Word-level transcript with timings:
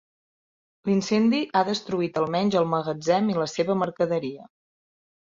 L'incendi 0.89 1.41
ha 1.59 1.61
destruït 1.67 2.17
almenys 2.21 2.57
el 2.61 2.65
magatzem 2.71 3.29
i 3.33 3.37
la 3.41 3.47
seva 3.53 3.75
mercaderia. 3.83 4.47